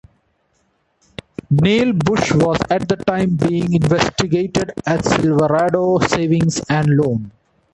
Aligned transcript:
Neil 1.51 1.93
Bush 1.93 2.31
was, 2.31 2.57
at 2.71 2.89
the 2.89 2.95
time, 2.95 3.35
being 3.35 3.71
investigated 3.71 4.71
at 4.83 5.05
Silverado 5.05 5.99
Savings 5.99 6.59
And 6.69 6.87
Loan. 6.97 7.31